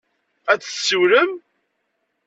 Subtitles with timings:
[0.51, 1.31] Ad d-tsiwlem?